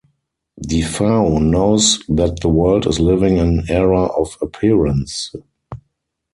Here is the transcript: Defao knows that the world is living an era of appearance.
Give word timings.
Defao 0.59 1.39
knows 1.39 1.99
that 2.09 2.39
the 2.39 2.49
world 2.49 2.87
is 2.87 2.99
living 2.99 3.37
an 3.37 3.67
era 3.69 4.05
of 4.05 4.35
appearance. 4.41 5.31